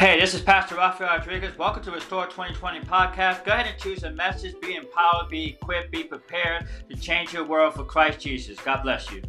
[0.00, 1.58] Hey, this is Pastor Rafael Rodriguez.
[1.58, 3.44] Welcome to Restore 2020 podcast.
[3.44, 4.58] Go ahead and choose a message.
[4.62, 8.58] Be empowered, be equipped, be prepared to change your world for Christ Jesus.
[8.60, 9.20] God bless you.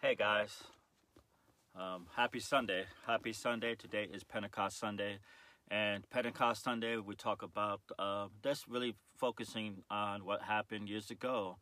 [0.00, 0.64] Hey guys,
[1.78, 2.86] um, happy Sunday.
[3.06, 3.76] Happy Sunday.
[3.76, 5.20] Today is Pentecost Sunday.
[5.70, 11.58] And Pentecost Sunday, we talk about uh, just really focusing on what happened years ago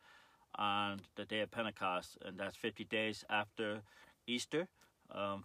[0.57, 3.83] on the day of Pentecost, and that's 50 days after
[4.27, 4.69] Easter.
[5.11, 5.45] Um,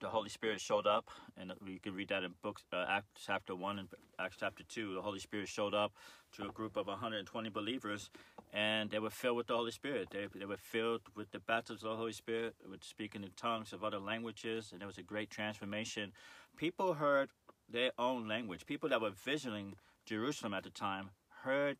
[0.00, 3.54] the Holy Spirit showed up, and we can read that in books, uh, Acts chapter
[3.54, 4.94] 1 and Acts chapter 2.
[4.94, 5.92] The Holy Spirit showed up
[6.32, 8.10] to a group of 120 believers,
[8.52, 10.08] and they were filled with the Holy Spirit.
[10.10, 13.72] They, they were filled with the baptism of the Holy Spirit, with speaking in tongues
[13.72, 16.12] of other languages, and there was a great transformation.
[16.56, 17.30] People heard
[17.70, 18.66] their own language.
[18.66, 21.10] People that were visiting Jerusalem at the time
[21.44, 21.78] heard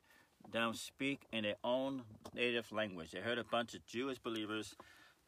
[0.51, 2.03] them speak in their own
[2.35, 3.13] native language.
[3.13, 4.75] They heard a bunch of Jewish believers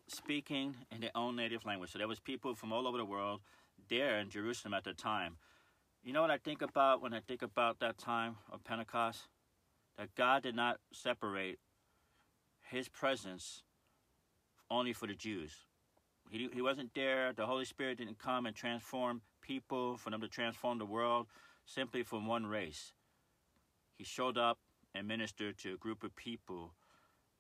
[0.07, 1.93] speaking in their own native language.
[1.93, 3.41] So there was people from all over the world
[3.89, 5.37] there in Jerusalem at the time.
[6.03, 9.29] You know what I think about when I think about that time of Pentecost?
[9.97, 11.59] That God did not separate
[12.63, 13.63] his presence
[14.71, 15.53] only for the Jews.
[16.31, 17.33] He, he wasn't there.
[17.33, 21.27] The Holy Spirit didn't come and transform people, for them to transform the world
[21.65, 22.93] simply from one race.
[23.97, 24.59] He showed up
[24.95, 26.73] and minister to a group of people.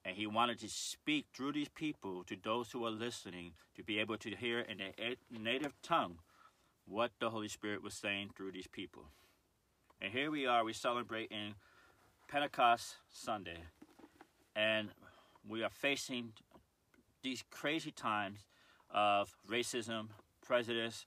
[0.05, 3.99] And he wanted to speak through these people to those who are listening to be
[3.99, 6.19] able to hear in their native tongue
[6.87, 9.05] what the Holy Spirit was saying through these people.
[10.03, 11.55] And here we are, we're celebrating
[12.29, 13.65] Pentecost Sunday.
[14.55, 14.91] And
[15.49, 16.33] we are facing
[17.23, 18.41] these crazy times
[18.91, 20.09] of racism,
[20.47, 21.07] prejudice,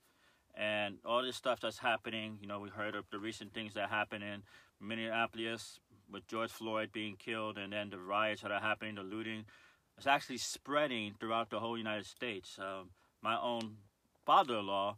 [0.55, 2.39] and all this stuff that's happening.
[2.41, 4.41] You know, we heard of the recent things that happened in
[4.81, 5.79] Minneapolis,
[6.11, 9.45] with George Floyd being killed and then the riots that are happening, the looting,
[9.97, 12.57] it's actually spreading throughout the whole United States.
[12.59, 12.89] Um,
[13.21, 13.77] my own
[14.25, 14.97] father-in-law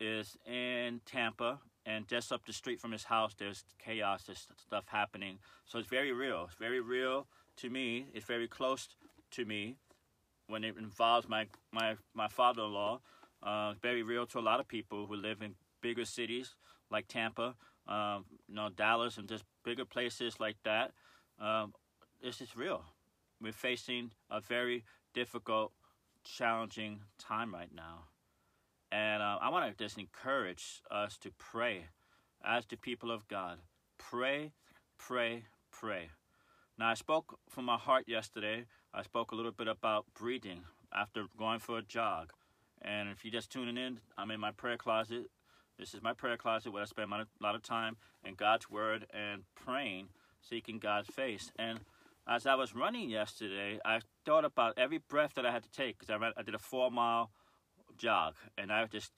[0.00, 4.84] is in Tampa, and just up the street from his house, there's chaos, there's stuff
[4.86, 5.38] happening.
[5.66, 6.44] So it's very real.
[6.46, 7.26] It's very real
[7.58, 8.06] to me.
[8.14, 8.88] It's very close
[9.32, 9.76] to me
[10.46, 13.00] when it involves my my my father-in-law.
[13.42, 16.54] Uh, it's very real to a lot of people who live in bigger cities
[16.90, 17.54] like Tampa,
[17.86, 20.92] um, you know, Dallas, and just bigger places like that,
[21.40, 21.74] um,
[22.22, 22.84] this is real.
[23.40, 25.72] We're facing a very difficult,
[26.24, 28.04] challenging time right now.
[28.92, 31.86] And uh, I want to just encourage us to pray
[32.44, 33.58] as the people of God.
[33.98, 34.52] Pray,
[34.98, 36.10] pray, pray.
[36.78, 38.66] Now, I spoke from my heart yesterday.
[38.92, 40.60] I spoke a little bit about breathing
[40.92, 42.32] after going for a jog.
[42.82, 45.26] And if you're just tuning in, I'm in my prayer closet
[45.78, 49.06] this is my prayer closet where I spend a lot of time in God's Word
[49.12, 50.08] and praying,
[50.40, 51.50] seeking God's face.
[51.56, 51.80] And
[52.28, 55.98] as I was running yesterday, I thought about every breath that I had to take
[55.98, 57.30] because I, I did a four mile
[57.96, 59.12] jog and I was just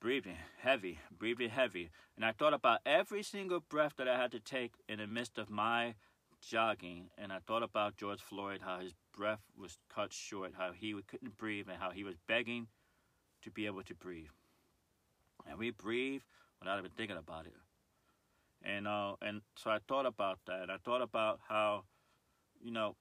[0.00, 1.90] breathing heavy, breathing heavy.
[2.16, 5.38] And I thought about every single breath that I had to take in the midst
[5.38, 5.94] of my
[6.40, 7.10] jogging.
[7.18, 11.36] And I thought about George Floyd, how his breath was cut short, how he couldn't
[11.36, 12.68] breathe, and how he was begging
[13.42, 14.30] to be able to breathe
[15.48, 16.22] and we breathe
[16.60, 17.54] without even thinking about it.
[18.64, 20.70] And uh, and so I thought about that.
[20.70, 21.84] I thought about how,
[22.60, 22.96] you know,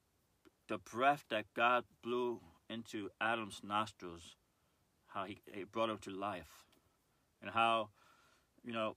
[0.68, 4.36] the breath that God blew into Adam's nostrils,
[5.08, 6.66] how he, he brought him to life,
[7.42, 7.90] and how,
[8.64, 8.96] you know,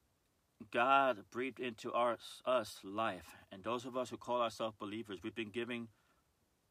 [0.71, 2.17] God breathed into our,
[2.47, 3.37] us life.
[3.53, 5.89] And those of us who call ourselves believers, we've been giving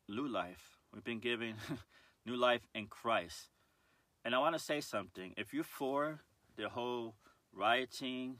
[0.07, 0.77] new life.
[0.93, 1.55] We've been giving
[2.25, 3.49] new life in Christ.
[4.25, 5.33] And I want to say something.
[5.37, 6.21] If you're for
[6.55, 7.15] the whole
[7.53, 8.37] rioting,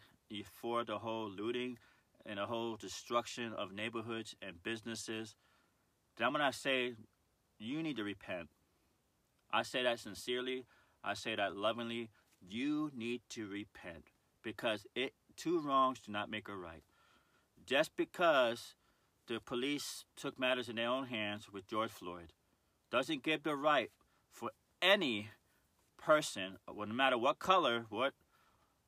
[0.52, 1.78] for the whole looting,
[2.26, 5.36] and the whole destruction of neighborhoods and businesses,
[6.18, 6.94] then I'm going to say
[7.60, 8.50] you need to repent.
[9.52, 10.66] I say that sincerely.
[11.04, 12.10] I say that lovingly.
[12.42, 14.06] You need to repent
[14.44, 16.84] because it two wrongs do not make a right.
[17.66, 18.76] Just because
[19.28, 22.34] the police took matters in their own hands with George Floyd
[22.92, 23.92] doesn't give the right
[24.32, 24.52] for
[24.82, 25.30] any
[26.06, 28.14] person, well, no matter what color, what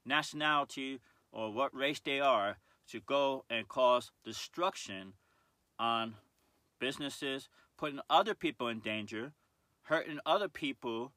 [0.05, 0.99] nationality,
[1.31, 2.57] or what race they are,
[2.89, 5.13] to go and cause destruction
[5.79, 6.15] on
[6.79, 9.31] businesses, putting other people in danger,
[9.83, 11.11] hurting other people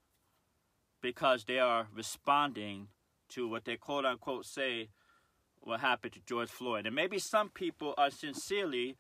[1.00, 2.88] because they are responding
[3.28, 4.88] to what they quote unquote say
[5.60, 6.86] what happened to George Floyd.
[6.86, 8.96] And maybe some people are sincerely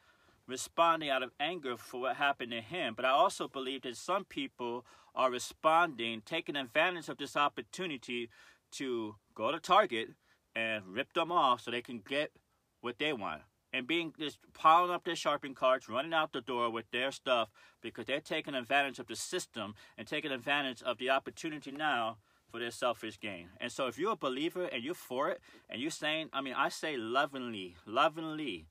[0.48, 2.94] responding out of anger for what happened to him.
[2.96, 4.84] But I also believe that some people
[5.14, 8.30] are responding, taking advantage of this opportunity
[8.72, 10.08] to go to Target
[10.56, 12.32] and rip them off so they can get
[12.80, 13.42] what they want.
[13.72, 17.50] and being just piling up their shopping carts, running out the door with their stuff
[17.82, 22.16] because they're taking advantage of the system and taking advantage of the opportunity now
[22.50, 23.48] for their selfish gain.
[23.60, 26.54] And so if you're a believer and you're for it and you're saying, I mean,
[26.56, 28.66] I say lovingly, lovingly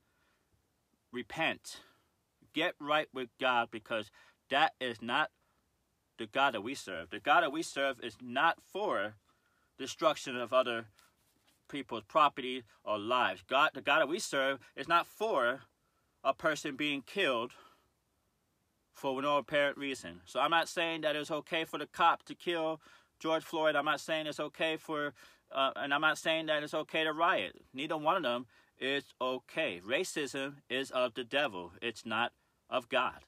[1.12, 1.80] repent.
[2.54, 4.10] Get right with God because
[4.50, 5.30] that is not
[6.18, 7.10] the God that we serve.
[7.10, 9.14] The God that we serve is not for
[9.78, 10.86] destruction of other
[11.68, 13.42] people's property or lives.
[13.48, 15.60] God, the God that we serve is not for
[16.24, 17.52] a person being killed
[18.92, 20.20] for no apparent reason.
[20.24, 22.80] So I'm not saying that it's okay for the cop to kill
[23.20, 23.76] George Floyd.
[23.76, 25.12] I'm not saying it's okay for,
[25.52, 27.56] uh, and I'm not saying that it's okay to riot.
[27.72, 28.46] Neither one of them
[28.80, 29.80] is okay.
[29.86, 31.72] Racism is of the devil.
[31.82, 32.32] It's not
[32.70, 33.20] of God.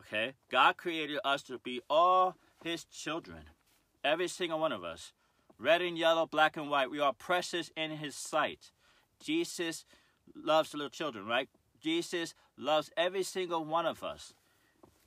[0.00, 0.34] Okay?
[0.50, 3.42] God created us to be all his children.
[4.02, 5.12] Every single one of us.
[5.58, 6.90] Red and yellow, black and white.
[6.90, 8.70] We are precious in his sight.
[9.22, 9.84] Jesus
[10.34, 11.48] loves little children, right?
[11.80, 14.32] Jesus loves every single one of us.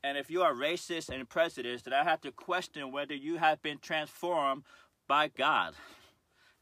[0.03, 3.62] And if you are racist and prejudiced, then I have to question whether you have
[3.62, 4.63] been transformed
[5.07, 5.74] by God.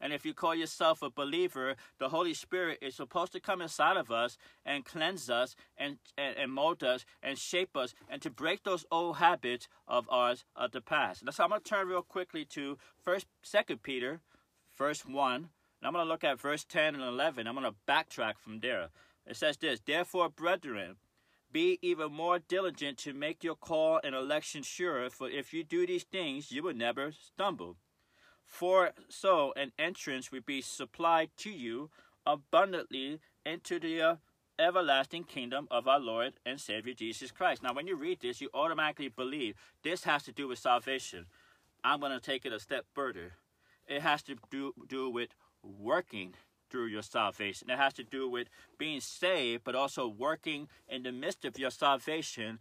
[0.02, 3.96] And if you call yourself a believer, the Holy Spirit is supposed to come inside
[3.96, 8.28] of us and cleanse us and, and, and mold us and shape us and to
[8.28, 11.22] break those old habits of ours of the past.
[11.22, 14.20] And so I'm going to turn real quickly to First, Second Peter,
[14.76, 15.34] verse 1.
[15.36, 15.48] And
[15.84, 17.46] I'm going to look at verse 10 and 11.
[17.46, 18.88] I'm going to backtrack from there.
[19.24, 20.96] It says this Therefore, brethren,
[21.52, 25.86] be even more diligent to make your call and election sure, for if you do
[25.86, 27.76] these things, you will never stumble.
[28.52, 31.88] For so an entrance will be supplied to you
[32.26, 34.18] abundantly into the
[34.58, 37.62] everlasting kingdom of our Lord and Savior Jesus Christ.
[37.62, 41.24] Now, when you read this, you automatically believe this has to do with salvation.
[41.82, 43.32] I'm going to take it a step further.
[43.88, 45.30] It has to do, do with
[45.62, 46.34] working
[46.70, 47.70] through your salvation.
[47.70, 48.48] It has to do with
[48.78, 52.58] being saved, but also working in the midst of your salvation,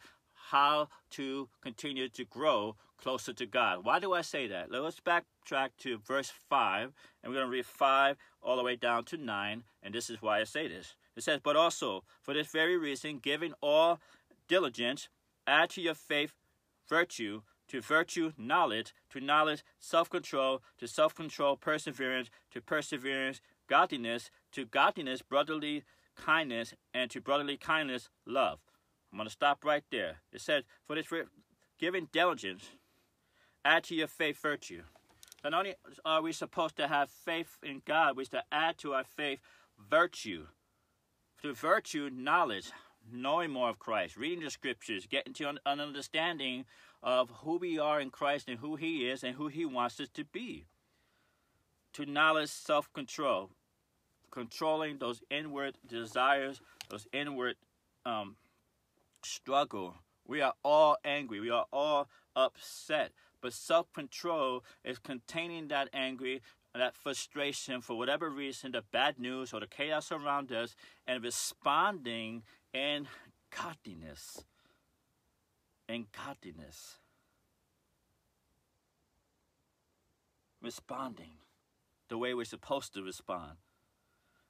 [0.52, 3.86] how to continue to grow closer to God.
[3.86, 4.70] Why do I say that?
[4.70, 6.92] Let's backtrack to verse 5,
[7.24, 10.22] and we're going to read 5 all the way down to 9, and this is
[10.22, 10.96] why I say this.
[11.16, 14.00] It says, But also, for this very reason, giving all
[14.48, 15.08] diligence,
[15.48, 16.34] add to your faith
[16.88, 24.30] virtue, to virtue knowledge, to knowledge self control, to self control perseverance, to perseverance godliness,
[24.52, 25.84] to godliness brotherly
[26.18, 28.60] kindness, and to brotherly kindness love.
[29.12, 30.18] I'm going to stop right there.
[30.32, 31.08] It says, For this
[31.80, 32.70] giving diligence,
[33.66, 34.84] add to your faith virtue.
[35.44, 35.76] Not only
[36.06, 39.40] are we supposed to have faith in God, we're to add to our faith
[39.90, 40.46] virtue.
[41.42, 42.72] To virtue, knowledge,
[43.12, 46.66] knowing more of Christ, reading the scriptures, getting to an understanding
[47.02, 50.10] of who we are in Christ and who He is and who He wants us
[50.10, 50.66] to be.
[51.94, 53.50] To knowledge, self control,
[54.30, 57.56] controlling those inward desires, those inward
[58.06, 58.36] um,
[59.26, 59.96] struggle.
[60.26, 61.40] We are all angry.
[61.40, 63.12] We are all upset.
[63.42, 66.42] But self control is containing that angry,
[66.76, 70.76] that frustration for whatever reason, the bad news or the chaos around us,
[71.08, 73.08] and responding in
[73.50, 74.44] godliness.
[75.90, 76.98] In godliness.
[80.62, 81.34] Responding
[82.10, 83.54] the way we're supposed to respond.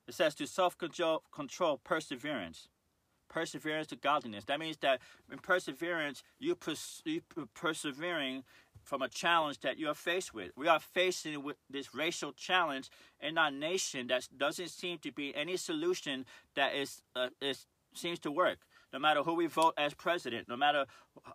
[0.08, 2.68] It says to self control, perseverance.
[3.32, 4.44] Perseverance to godliness.
[4.46, 5.00] That means that
[5.32, 7.22] in perseverance, you, pers- you
[7.54, 8.44] persevering
[8.84, 10.52] from a challenge that you are faced with.
[10.58, 12.90] We are facing with this racial challenge
[13.22, 16.26] in our nation that doesn't seem to be any solution
[16.56, 18.60] that is, uh, is seems to work
[18.94, 20.86] no matter who we vote as president, no matter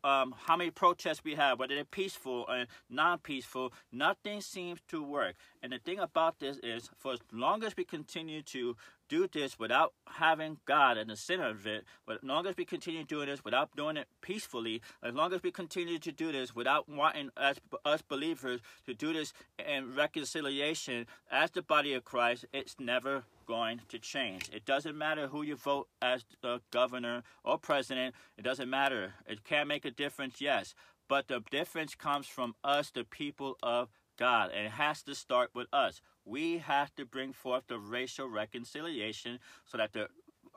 [0.04, 5.02] um, how many protests we have, whether they're peaceful or non peaceful, nothing seems to
[5.02, 5.34] work.
[5.62, 8.76] And the thing about this is, for as long as we continue to
[9.08, 12.64] do this without having God in the center of it, but as long as we
[12.64, 16.54] continue doing this without doing it peacefully, as long as we continue to do this
[16.54, 19.32] without wanting us, us believers to do this
[19.64, 24.50] in reconciliation as the body of Christ, it's never going to change.
[24.53, 29.15] It doesn't matter who you vote as the governor or president, it doesn't matter.
[29.26, 30.75] It can make a difference, yes,
[31.09, 33.88] but the difference comes from us, the people of
[34.19, 36.00] God, and it has to start with us.
[36.25, 40.09] We have to bring forth the racial reconciliation so that the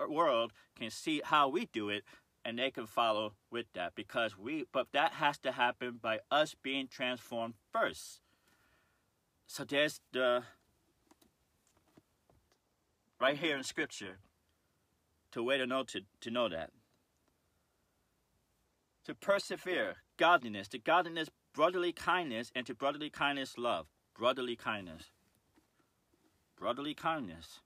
[0.08, 2.04] world can see how we do it
[2.46, 6.56] and they can follow with that because we but that has to happen by us
[6.64, 8.22] being transformed first
[9.46, 10.44] so there's the
[13.20, 14.18] right here in scripture
[15.32, 16.72] to way to know to, to know that
[19.06, 25.12] to persevere godliness to godliness brotherly kindness and to brotherly kindness love brotherly kindness
[26.58, 27.62] brotherly kindness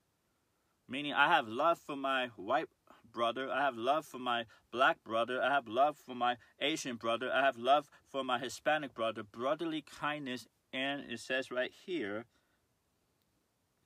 [0.87, 2.67] Meaning, I have love for my white
[3.11, 3.49] brother.
[3.49, 5.41] I have love for my black brother.
[5.41, 7.31] I have love for my Asian brother.
[7.33, 9.23] I have love for my Hispanic brother.
[9.23, 12.25] Brotherly kindness, and it says right here,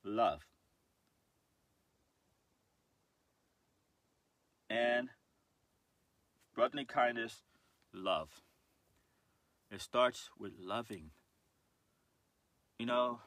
[0.04, 0.46] love.
[4.70, 5.10] And
[6.56, 7.44] brotherly kindness,
[7.94, 8.42] love.
[9.72, 11.12] It starts with loving.
[12.80, 13.20] You know,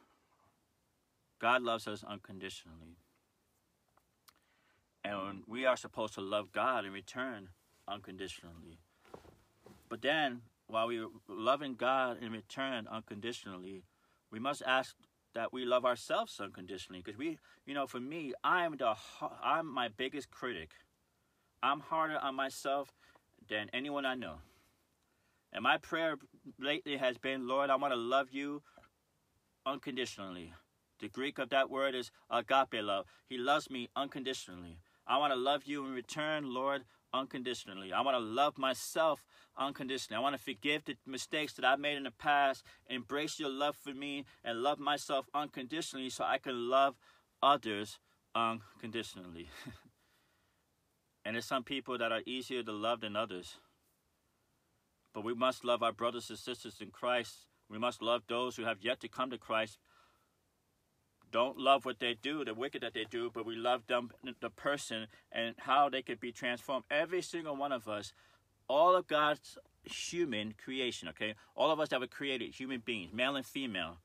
[1.39, 2.97] God loves us unconditionally.
[5.03, 7.49] And we are supposed to love God in return
[7.87, 8.79] unconditionally.
[9.89, 13.83] But then, while we're loving God in return unconditionally,
[14.31, 14.95] we must ask
[15.33, 17.01] that we love ourselves unconditionally.
[17.03, 18.95] Because we, you know, for me, I'm the
[19.43, 20.69] I'm my biggest critic.
[21.63, 22.91] I'm harder on myself
[23.49, 24.35] than anyone I know.
[25.53, 26.15] And my prayer
[26.59, 28.63] lately has been, Lord, I want to love you
[29.65, 30.53] unconditionally.
[30.99, 33.05] The Greek of that word is agape love.
[33.27, 34.77] He loves me unconditionally.
[35.07, 37.91] I want to love you in return, Lord, unconditionally.
[37.91, 39.25] I want to love myself
[39.57, 40.17] unconditionally.
[40.17, 43.75] I want to forgive the mistakes that I've made in the past, embrace your love
[43.75, 46.95] for me, and love myself unconditionally so I can love
[47.41, 47.99] others
[48.35, 49.49] unconditionally.
[51.25, 53.57] and there's some people that are easier to love than others.
[55.13, 57.45] But we must love our brothers and sisters in Christ.
[57.69, 59.77] We must love those who have yet to come to Christ
[61.31, 64.11] don't love what they do, the wicked that they do, but we love them,
[64.41, 66.83] the person, and how they could be transformed.
[66.91, 68.13] Every single one of us,
[68.67, 71.35] all of God's human creation, okay?
[71.55, 73.97] All of us that were created, human beings, male and female.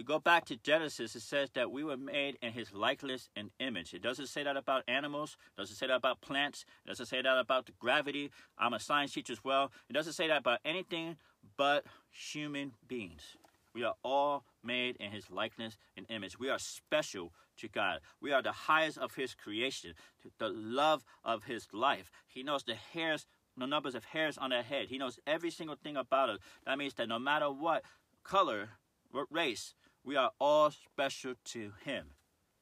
[0.00, 3.50] You go back to Genesis, it says that we were made in his likeness and
[3.60, 3.92] image.
[3.92, 7.20] It doesn't say that about animals, it doesn't say that about plants, it doesn't say
[7.20, 8.30] that about the gravity.
[8.56, 9.72] I'm a science teacher as well.
[9.90, 11.18] It doesn't say that about anything
[11.58, 13.36] but human beings.
[13.74, 16.38] We are all made in his likeness and image.
[16.38, 18.00] We are special to God.
[18.22, 19.92] We are the highest of his creation,
[20.38, 22.10] the love of his life.
[22.26, 24.86] He knows the hairs, the numbers of hairs on our head.
[24.88, 26.38] He knows every single thing about us.
[26.64, 27.82] That means that no matter what
[28.24, 28.70] color,
[29.10, 32.12] what race, we are all special to him.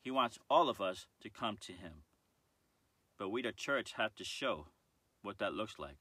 [0.01, 2.05] He wants all of us to come to him.
[3.19, 4.67] But we, the church, have to show
[5.23, 5.97] what that looks like.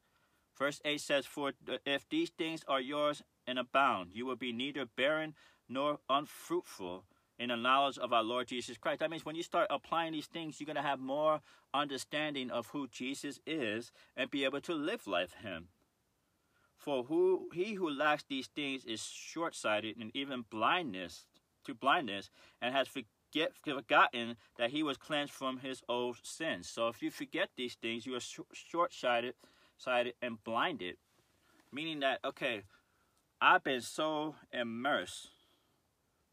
[0.57, 1.53] Verse 8 says, For
[1.85, 5.35] if these things are yours and abound, you will be neither barren
[5.69, 7.05] nor unfruitful
[7.39, 8.99] in the knowledge of our Lord Jesus Christ.
[8.99, 11.41] That means when you start applying these things, you're going to have more
[11.73, 15.67] understanding of who Jesus is and be able to live like him.
[16.77, 21.25] For who he who lacks these things is short-sighted and even blindness
[21.65, 22.29] to blindness
[22.61, 26.69] and has forget, forgotten that he was cleansed from his old sins.
[26.69, 29.33] So if you forget these things, you are short-sighted
[29.77, 30.97] sighted and blinded.
[31.71, 32.63] Meaning that, okay,
[33.39, 35.29] I've been so immersed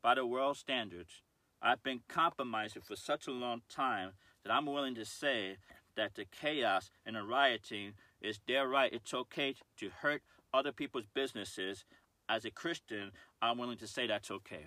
[0.03, 1.23] by the world standards.
[1.61, 5.57] I've been compromising for such a long time that I'm willing to say
[5.97, 8.93] that the chaos and the rioting is their right.
[8.93, 10.23] It's okay to hurt
[10.55, 11.85] other people's businesses.
[12.27, 13.11] As a Christian,
[13.43, 14.67] I'm willing to say that's okay.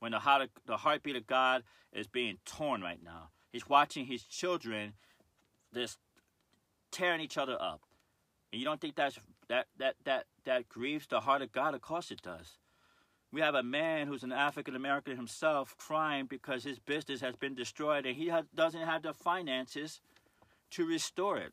[0.00, 1.62] When the heart, the heartbeat of God
[1.92, 4.92] is being torn right now, He's watching His children
[5.72, 5.98] just
[6.90, 7.80] tearing each other up.
[8.52, 11.74] And you don't think that's that that that that grieves the heart of God?
[11.74, 12.58] Of course it does.
[13.32, 17.54] We have a man who's an African American himself crying because his business has been
[17.54, 20.00] destroyed and he doesn't have the finances
[20.70, 21.52] to restore it.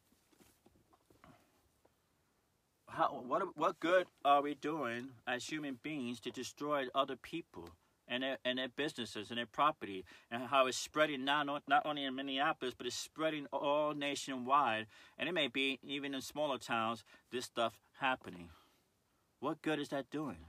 [2.92, 7.70] How, what, what good are we doing as human beings to destroy other people?
[8.08, 12.04] and their, and their businesses and their property and how it's spreading not, not only
[12.04, 14.88] in Minneapolis, but it's spreading all nationwide.
[15.18, 18.50] And it may be even in smaller towns, this stuff happening.
[19.40, 20.46] What good is that doing?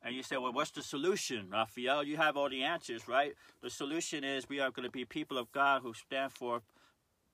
[0.00, 2.04] And you say, well, what's the solution, Rafael?
[2.04, 3.34] You have all the answers, right?
[3.60, 6.62] The solution is we are going to be people of God who stand for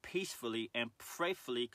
[0.02, 1.68] peacefully and prayerfully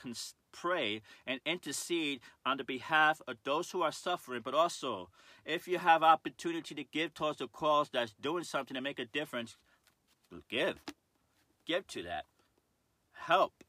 [0.52, 5.08] pray and intercede on the behalf of those who are suffering, but also
[5.44, 9.04] if you have opportunity to give towards a cause that's doing something to make a
[9.04, 9.56] difference,
[10.48, 10.76] give.
[11.66, 12.26] Give to that.
[13.12, 13.64] Help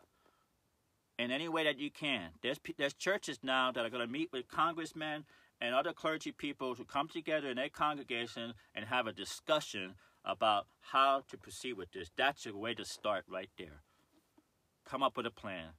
[1.17, 2.29] in any way that you can.
[2.41, 5.25] There's, there's churches now that are going to meet with congressmen
[5.61, 9.93] and other clergy people to come together in their congregation and have a discussion
[10.25, 12.09] about how to proceed with this.
[12.15, 13.81] That's a way to start right there.
[14.85, 15.69] Come up with a plan.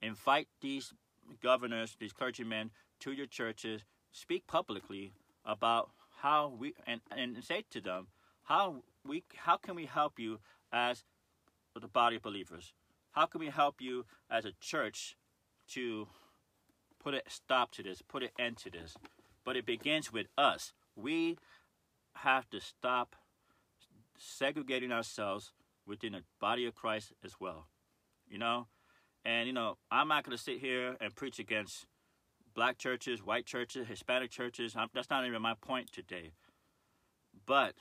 [0.00, 0.92] Invite these
[1.42, 3.82] governors, these clergymen to your churches.
[4.12, 5.12] Speak publicly
[5.44, 5.90] about
[6.22, 8.08] how we and, and say to them
[8.44, 10.38] how we how can we help you
[10.72, 11.04] as
[11.80, 12.72] the body of believers?
[13.12, 15.16] How can we help you as a church
[15.68, 16.08] to
[16.98, 18.96] put a stop to this, put an end to this?
[19.44, 20.72] But it begins with us.
[20.96, 21.38] We
[22.14, 23.16] have to stop
[24.18, 25.52] segregating ourselves
[25.86, 27.66] within the body of Christ as well.
[28.28, 28.66] You know?
[29.24, 31.86] And, you know, I'm not going to sit here and preach against
[32.54, 34.74] black churches, white churches, Hispanic churches.
[34.76, 36.32] I'm, that's not even my point today.
[37.46, 37.74] But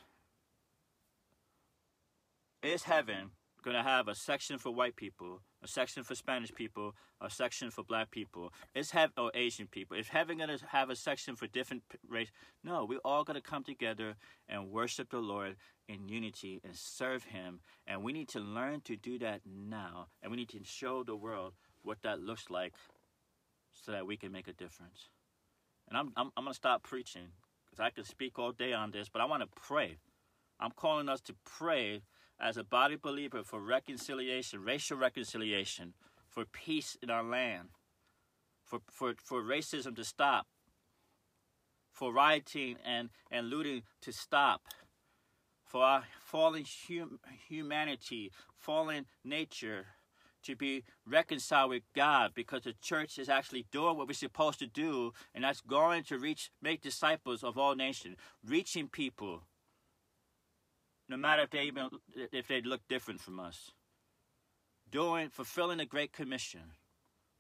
[2.63, 3.32] is heaven
[3.63, 7.69] going to have a section for white people, a section for Spanish people, a section
[7.69, 8.53] for black people?
[8.74, 9.97] Is heaven or Asian people?
[9.97, 12.31] Is heaven going to have a section for different race?
[12.63, 14.15] No, we're all to come together
[14.47, 15.57] and worship the Lord
[15.89, 17.59] in unity and serve Him.
[17.86, 20.07] And we need to learn to do that now.
[20.21, 22.74] And we need to show the world what that looks like
[23.74, 25.09] so that we can make a difference.
[25.89, 27.27] And I'm, I'm, I'm to stop preaching
[27.65, 29.97] because I could speak all day on this, but I want to pray.
[30.59, 32.01] I'm calling us to pray
[32.39, 35.94] as a body believer for reconciliation, racial reconciliation,
[36.29, 37.70] for peace in our land,
[38.63, 40.46] for, for, for racism to stop,
[41.91, 44.62] for rioting and, and looting to stop,
[45.65, 49.88] for our fallen hum, humanity, fallen nature
[50.44, 54.67] to be reconciled with God because the church is actually doing what we're supposed to
[54.67, 58.15] do, and that's going to reach, make disciples of all nations,
[58.46, 59.41] reaching people
[61.09, 61.89] no matter if they even
[62.31, 63.71] if they look different from us.
[64.89, 66.61] Doing fulfilling the Great Commission.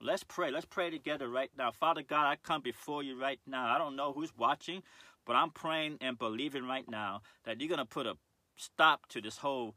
[0.01, 0.51] Let's pray.
[0.51, 1.71] Let's pray together right now.
[1.71, 3.73] Father God, I come before you right now.
[3.73, 4.83] I don't know who's watching,
[5.25, 8.17] but I'm praying and believing right now that you're gonna put a
[8.57, 9.75] stop to this whole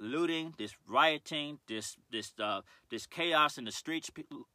[0.00, 4.10] looting, this rioting, this this uh, this chaos in the streets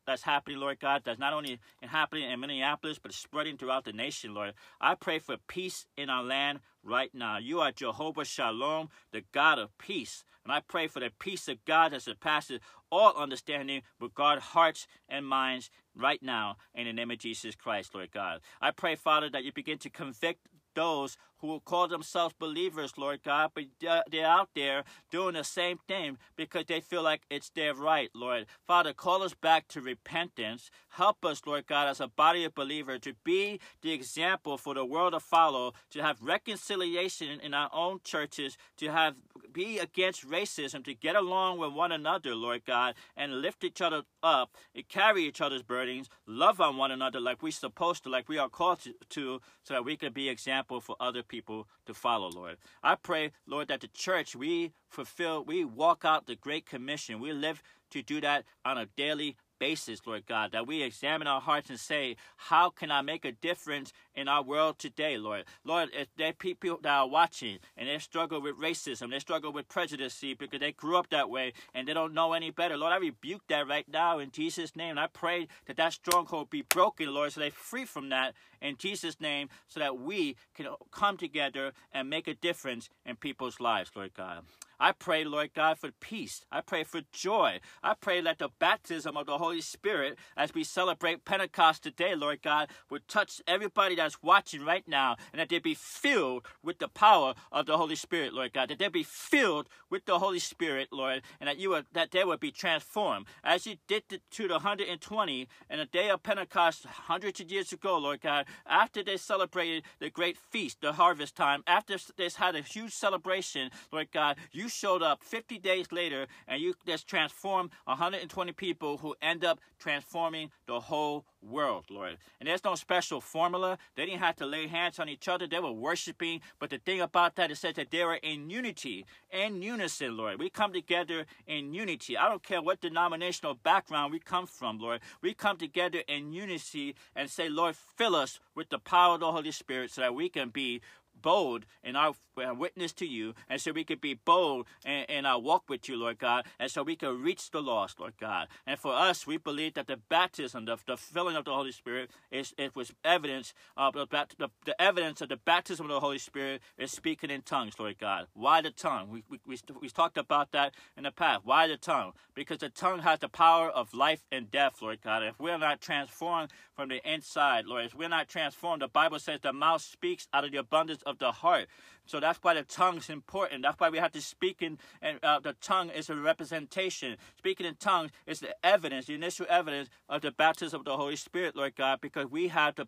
[0.06, 4.34] that's happening, Lord God, that's not only happening in Minneapolis, but spreading throughout the nation,
[4.34, 4.54] Lord.
[4.82, 7.38] I pray for peace in our land right now.
[7.38, 10.24] You are Jehovah Shalom, the God of peace.
[10.44, 12.60] And I pray for the peace of God that surpasses
[12.92, 17.96] all understanding will guard hearts and minds right now in the name of Jesus Christ,
[17.96, 18.42] Lord God.
[18.62, 23.52] I pray, Father, that you begin to convict those who call themselves believers, Lord God,
[23.54, 28.10] but they're out there doing the same thing because they feel like it's their right,
[28.16, 28.46] Lord.
[28.66, 30.70] Father, call us back to repentance.
[30.90, 34.86] Help us, Lord God, as a body of believers to be the example for the
[34.86, 39.16] world to follow, to have reconciliation in our own churches, to have
[39.56, 44.04] be against racism, to get along with one another, Lord God, and lift each other
[44.22, 48.28] up, and carry each other's burdens, love on one another like we're supposed to, like
[48.28, 52.30] we are called to, so that we can be example for other people to follow,
[52.30, 52.58] Lord.
[52.84, 57.22] I pray, Lord, that the church, we fulfill, we walk out the Great Commission.
[57.22, 61.42] We live to do that on a daily basis, Lord God, that we examine our
[61.42, 65.46] hearts and say, how can I make a difference in our world today, Lord?
[65.64, 69.52] Lord, if there are people that are watching and they struggle with racism, they struggle
[69.52, 72.94] with prejudice because they grew up that way and they don't know any better, Lord,
[72.94, 74.92] I rebuke that right now in Jesus' name.
[74.92, 78.78] And I pray that that stronghold be broken, Lord, so they're free from that in
[78.78, 83.92] Jesus' name, so that we can come together and make a difference in people's lives,
[83.96, 84.44] Lord God.
[84.80, 86.46] I pray, Lord God, for peace.
[86.52, 87.60] I pray for joy.
[87.82, 92.42] I pray that the baptism of the Holy Spirit as we celebrate Pentecost today, Lord
[92.42, 96.88] God, would touch everybody that's watching right now and that they be filled with the
[96.88, 98.70] power of the Holy Spirit, Lord God.
[98.70, 102.24] That they be filled with the Holy Spirit, Lord, and that you would, that they
[102.24, 103.28] would be transformed.
[103.44, 107.98] As you did to the 120 in the day of Pentecost hundreds of years ago,
[107.98, 112.62] Lord God, after they celebrated the great feast, the harvest time, after they had a
[112.62, 118.52] huge celebration, Lord God, you showed up 50 days later and you just transformed 120
[118.54, 122.18] people who end up transforming the whole world, Lord.
[122.40, 123.78] And there's no special formula.
[123.96, 125.48] They didn't have to lay hands on each other.
[125.48, 126.42] They were worshiping.
[126.60, 130.40] But the thing about that is that they were in unity, in unison, Lord.
[130.40, 132.18] We come together in unity.
[132.18, 135.02] I don't care what denominational background we come from, Lord.
[135.22, 139.32] We come together in unity and say, Lord, fill us with the power of the
[139.32, 140.82] Holy Spirit so that we can be
[141.26, 145.26] bold in our uh, witness to you, and so we could be bold in, in,
[145.26, 148.48] our walk with you, Lord God, and so we can reach the lost, Lord God.
[148.68, 152.12] And for us, we believe that the baptism, the, the filling of the Holy Spirit,
[152.30, 154.06] is it was evidence of the,
[154.38, 157.98] the, the evidence of the baptism of the Holy Spirit is speaking in tongues, Lord
[157.98, 158.28] God.
[158.34, 159.10] Why the tongue?
[159.10, 161.42] We, we, we, we talked about that in the past.
[161.44, 162.14] Why the tongue?
[162.36, 165.24] Because the tongue has the power of life and death, Lord God.
[165.24, 169.40] If we're not transformed from the inside, Lord, if we're not transformed, the Bible says
[169.42, 171.68] the mouth speaks out of the abundance of the heart.
[172.06, 173.64] So that's why the tongue is important.
[173.64, 177.18] That's why we have to speak in, and uh, the tongue is a representation.
[177.38, 181.16] Speaking in tongues is the evidence, the initial evidence of the baptism of the Holy
[181.16, 182.88] Spirit, Lord God, because we have the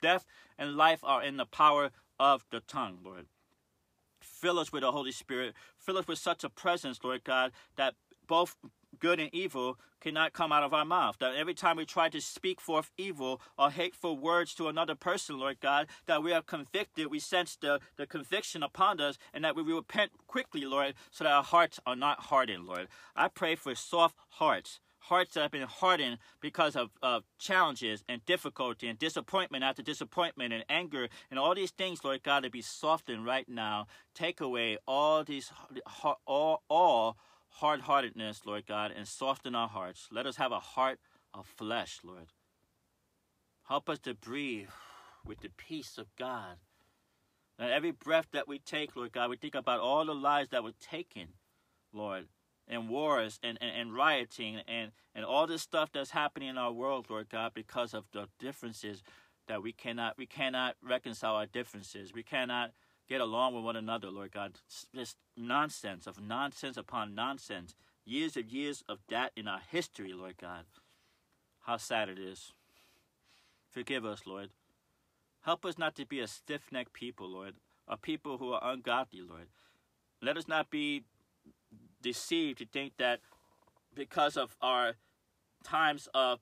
[0.00, 0.26] death
[0.58, 3.26] and life are in the power of the tongue, Lord.
[4.20, 5.54] Fill us with the Holy Spirit.
[5.78, 7.94] Fill us with such a presence, Lord God, that
[8.26, 8.56] both
[8.94, 11.16] good and evil cannot come out of our mouth.
[11.18, 15.38] That every time we try to speak forth evil or hateful words to another person,
[15.38, 19.56] Lord God, that we are convicted, we sense the, the conviction upon us, and that
[19.56, 22.88] we repent quickly, Lord, so that our hearts are not hardened, Lord.
[23.16, 28.24] I pray for soft hearts hearts that have been hardened because of, of challenges and
[28.24, 32.62] difficulty and disappointment after disappointment and anger and all these things, Lord God, to be
[32.62, 33.86] softened right now.
[34.14, 35.52] Take away all these
[36.26, 37.16] all all
[37.54, 40.08] hard heartedness, Lord God, and soften our hearts.
[40.10, 40.98] Let us have a heart
[41.32, 42.26] of flesh, Lord.
[43.68, 44.68] Help us to breathe
[45.24, 46.56] with the peace of God.
[47.58, 50.64] And every breath that we take, Lord God, we think about all the lives that
[50.64, 51.28] were taken,
[51.92, 52.26] Lord,
[52.66, 56.72] and wars and, and, and rioting and, and all this stuff that's happening in our
[56.72, 59.02] world, Lord God, because of the differences
[59.46, 62.12] that we cannot we cannot reconcile our differences.
[62.12, 62.70] We cannot
[63.08, 64.52] get along with one another, Lord God.
[64.94, 67.74] Just nonsense of nonsense upon nonsense.
[68.04, 70.64] Years of years of that in our history, Lord God.
[71.62, 72.52] How sad it is.
[73.70, 74.50] Forgive us, Lord.
[75.42, 77.54] Help us not to be a stiff necked people, Lord,
[77.88, 79.48] a people who are ungodly, Lord.
[80.22, 81.04] Let us not be
[82.00, 83.20] deceived to think that
[83.94, 84.94] because of our
[85.64, 86.40] times of,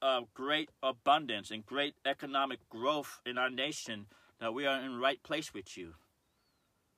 [0.00, 4.06] of great abundance and great economic growth in our nation,
[4.42, 5.94] that we are in the right place with you.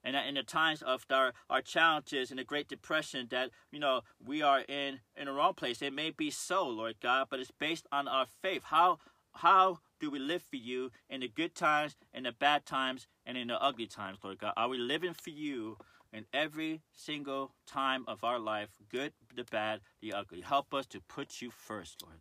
[0.02, 3.78] And that in the times of our, our challenges and the Great Depression, that, you
[3.78, 5.80] know, we are in, in the wrong place.
[5.80, 8.64] It may be so, Lord God, but it's based on our faith.
[8.64, 8.98] How,
[9.32, 13.38] how do we live for you in the good times, in the bad times, and
[13.38, 14.52] in the ugly times, Lord God?
[14.56, 15.78] Are we living for you
[16.14, 20.40] in every single time of our life, good, the bad, the ugly.
[20.40, 22.20] Help us to put you first, Lord.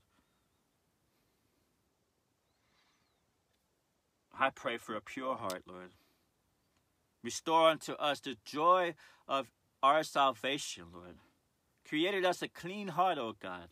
[4.44, 5.92] I pray for a pure heart, Lord.
[7.24, 8.94] Restore unto us the joy
[9.26, 9.50] of
[9.82, 11.16] our salvation, Lord.
[11.88, 13.70] Created us a clean heart, O God.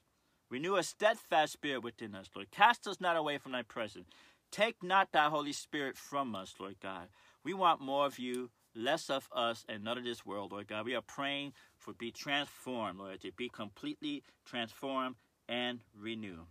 [0.49, 2.51] Renew a steadfast spirit within us, Lord.
[2.51, 4.07] Cast us not away from thy presence.
[4.49, 7.09] Take not thy Holy Spirit from us, Lord God.
[7.43, 10.85] We want more of you less of us and none of this world, Lord God.
[10.85, 15.15] We are praying for be transformed, Lord, to be completely transformed
[15.49, 16.47] and renewed.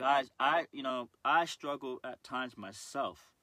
[0.00, 3.34] Guys, I you know I struggle at times myself,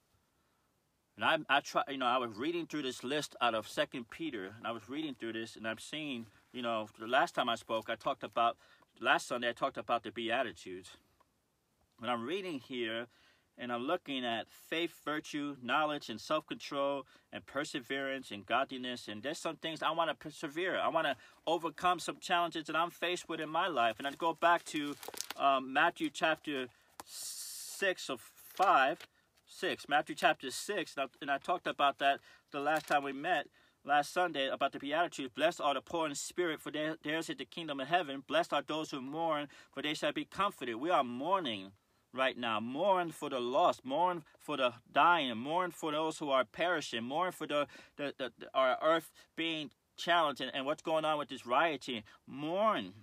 [1.16, 4.10] and I I try you know I was reading through this list out of Second
[4.10, 7.48] Peter, and I was reading through this, and I'm seeing you know the last time
[7.48, 8.58] I spoke, I talked about
[9.00, 10.98] last Sunday I talked about the Beatitudes.
[12.00, 13.06] When I'm reading here,
[13.58, 19.08] and I'm looking at faith, virtue, knowledge, and self control, and perseverance and godliness.
[19.08, 20.78] And there's some things I want to persevere.
[20.78, 21.16] I want to
[21.46, 23.96] overcome some challenges that I'm faced with in my life.
[23.98, 24.96] And I go back to
[25.38, 26.68] um, Matthew chapter
[27.06, 28.22] 6 of
[28.56, 29.00] 5.
[29.50, 29.90] 6.
[29.90, 30.96] Matthew chapter 6.
[30.98, 32.20] And I, and I talked about that
[32.52, 33.48] the last time we met
[33.86, 35.32] last Sunday about the Beatitudes.
[35.34, 38.24] Blessed are the poor in spirit, for theirs is the kingdom of heaven.
[38.28, 40.76] Blessed are those who mourn, for they shall be comforted.
[40.76, 41.72] We are mourning
[42.14, 42.60] right now.
[42.60, 47.32] Mourn for the lost, mourn for the dying, mourn for those who are perishing, mourn
[47.32, 47.68] for the,
[47.98, 52.04] the, the, the our earth being challenged and, and what's going on with this rioting.
[52.28, 52.94] Mourn.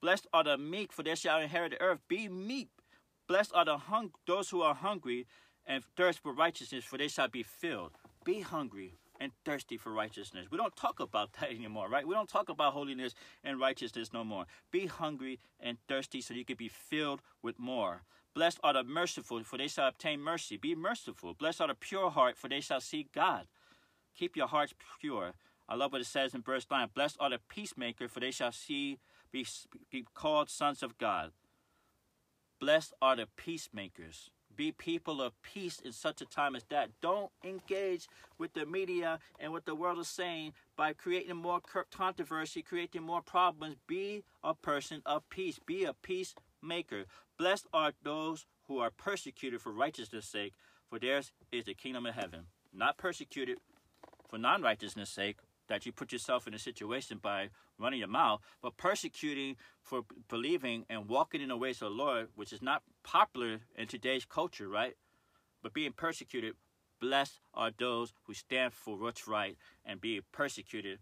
[0.00, 2.00] Blessed are the meek, for they shall inherit the earth.
[2.08, 2.68] Be meek.
[3.26, 5.26] Blessed are the hung- those who are hungry
[5.66, 7.92] and thirst for righteousness, for they shall be filled.
[8.24, 10.46] Be hungry and thirsty for righteousness.
[10.50, 12.06] We don't talk about that anymore, right?
[12.06, 14.44] We don't talk about holiness and righteousness no more.
[14.70, 18.02] Be hungry and thirsty so you can be filled with more.
[18.36, 20.58] Blessed are the merciful, for they shall obtain mercy.
[20.58, 21.32] Be merciful.
[21.32, 23.46] Blessed are the pure heart, for they shall see God.
[24.14, 25.32] Keep your hearts pure.
[25.66, 26.90] I love what it says in verse 9.
[26.94, 28.98] Blessed are the peacemaker, for they shall see
[29.32, 29.46] be,
[29.90, 31.32] be called sons of God.
[32.60, 34.30] Blessed are the peacemakers.
[34.54, 36.90] Be people of peace in such a time as that.
[37.00, 42.60] Don't engage with the media and what the world is saying by creating more controversy,
[42.60, 43.76] creating more problems.
[43.86, 45.58] Be a person of peace.
[45.66, 47.06] Be a peacemaker.
[47.38, 50.54] Blessed are those who are persecuted for righteousness' sake,
[50.88, 52.46] for theirs is the kingdom of heaven.
[52.72, 53.58] Not persecuted
[54.28, 58.40] for non righteousness' sake, that you put yourself in a situation by running your mouth,
[58.62, 62.82] but persecuting for believing and walking in the ways of the Lord, which is not
[63.02, 64.94] popular in today's culture, right?
[65.62, 66.54] But being persecuted,
[67.00, 71.00] blessed are those who stand for what's right and be persecuted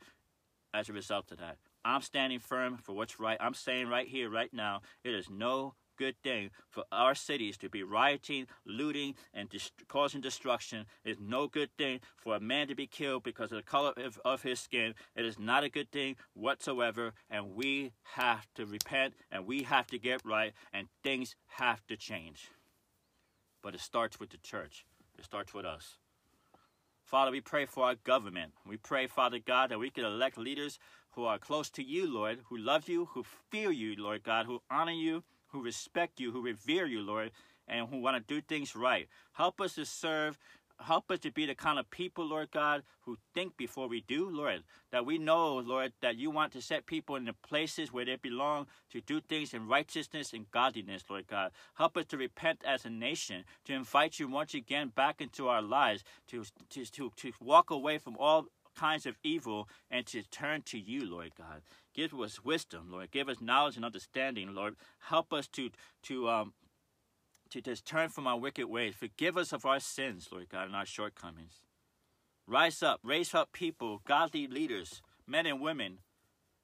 [0.73, 1.59] as a result of that.
[1.85, 3.37] I'm standing firm for what's right.
[3.41, 7.69] I'm saying right here, right now, it is no good thing for our cities to
[7.69, 9.49] be rioting, looting, and
[9.89, 10.87] causing destruction.
[11.05, 13.93] It is no good thing for a man to be killed because of the color
[13.97, 14.95] of, of his skin.
[15.17, 19.87] It is not a good thing whatsoever, and we have to repent and we have
[19.89, 22.51] to get right, and things have to change.
[23.63, 24.85] But it starts with the church,
[25.19, 25.99] it starts with us.
[27.05, 28.53] Father, we pray for our government.
[28.67, 30.79] We pray, Father God, that we can elect leaders
[31.13, 34.63] who are close to you, Lord, who love you, who fear you, Lord God, who
[34.71, 35.23] honor you,
[35.55, 37.31] who respect you, who revere you, Lord,
[37.69, 39.09] and who want to do things right.
[39.33, 40.37] Help us to serve
[40.81, 44.29] help us to be the kind of people, Lord God, who think before we do,
[44.29, 44.65] Lord.
[44.91, 48.17] That we know, Lord, that you want to set people in the places where they
[48.17, 51.53] belong to do things in righteousness and godliness, Lord God.
[51.75, 55.63] Help us to repent as a nation, to invite you once again back into our
[55.63, 60.63] lives, to, to, to, to walk away from all kinds of evil and to turn
[60.63, 61.63] to you, Lord God.
[61.95, 63.11] Give us wisdom, Lord.
[63.11, 64.77] Give us knowledge and understanding, Lord.
[65.01, 65.71] Help us to
[66.05, 66.53] to um,
[67.51, 68.95] to just turn from our wicked ways.
[68.95, 71.61] Forgive us of our sins, Lord God, and our shortcomings.
[72.47, 75.99] Rise up, raise up people, godly leaders, men and women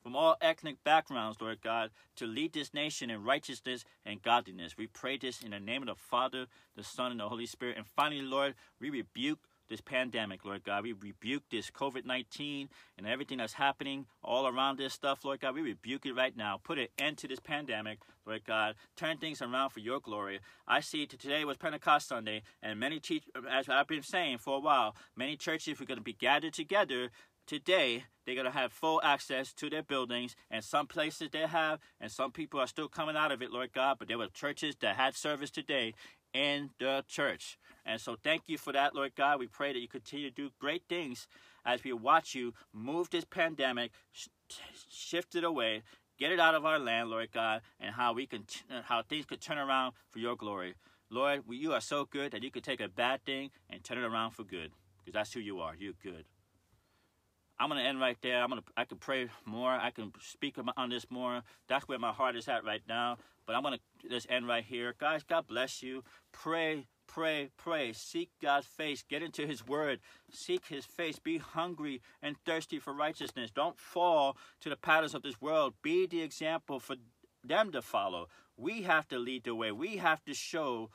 [0.02, 4.76] from all ethnic backgrounds, Lord God, to lead this nation in righteousness and godliness.
[4.76, 6.46] We pray this in the name of the Father,
[6.76, 7.76] the Son, and the Holy Spirit.
[7.76, 10.82] And finally, Lord, we rebuke this pandemic, Lord God.
[10.82, 15.54] We rebuke this COVID 19 and everything that's happening all around this stuff, Lord God.
[15.54, 16.60] We rebuke it right now.
[16.62, 18.74] Put an end to this pandemic, Lord God.
[18.96, 20.40] Turn things around for your glory.
[20.68, 23.00] I see today was Pentecost Sunday, and many
[23.50, 27.10] as I've been saying for a while, many churches are going to be gathered together
[27.46, 31.80] today they're going to have full access to their buildings and some places they have
[32.00, 34.76] and some people are still coming out of it lord god but there were churches
[34.80, 35.92] that had service today
[36.32, 39.38] in the church and so thank you for that, Lord God.
[39.38, 41.26] We pray that you continue to do great things
[41.64, 44.28] as we watch you move this pandemic, sh-
[44.88, 45.82] shift it away,
[46.18, 49.26] get it out of our land, Lord God, and how we can, uh, how things
[49.26, 50.74] could turn around for your glory.
[51.10, 54.04] Lord, you are so good that you could take a bad thing and turn it
[54.04, 55.74] around for good, because that's who you are.
[55.76, 56.24] You're good.
[57.60, 58.42] I'm gonna end right there.
[58.42, 59.70] I'm gonna I can pray more.
[59.70, 61.42] I can speak on this more.
[61.68, 63.18] That's where my heart is at right now.
[63.46, 65.22] But I'm gonna just end right here, guys.
[65.22, 66.02] God bless you.
[66.32, 67.92] Pray pray, pray.
[67.92, 69.02] Seek God's face.
[69.02, 70.00] Get into His Word.
[70.30, 71.18] Seek His face.
[71.18, 73.50] Be hungry and thirsty for righteousness.
[73.50, 75.74] Don't fall to the patterns of this world.
[75.82, 76.96] Be the example for
[77.42, 78.28] them to follow.
[78.56, 79.72] We have to lead the way.
[79.72, 80.90] We have to show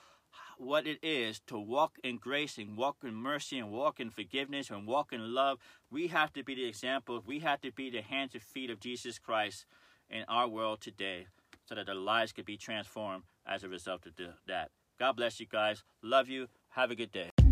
[0.58, 4.70] what it is to walk in grace and walk in mercy and walk in forgiveness
[4.70, 5.60] and walk in love.
[5.92, 7.22] We have to be the example.
[7.26, 9.66] We have to be the hands and feet of Jesus Christ
[10.10, 11.28] in our world today
[11.66, 14.14] so that their lives could be transformed as a result of
[14.48, 14.70] that.
[15.00, 15.84] God bless you guys.
[16.02, 16.48] Love you.
[16.70, 17.45] Have a good day.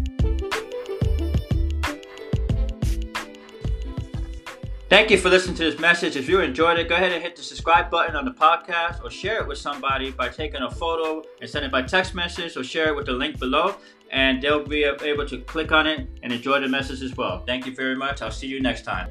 [4.94, 6.16] Thank you for listening to this message.
[6.16, 9.10] If you enjoyed it, go ahead and hit the subscribe button on the podcast or
[9.10, 12.64] share it with somebody by taking a photo and send it by text message or
[12.64, 13.76] share it with the link below
[14.12, 17.44] and they'll be able to click on it and enjoy the message as well.
[17.44, 18.22] Thank you very much.
[18.22, 19.10] I'll see you next time.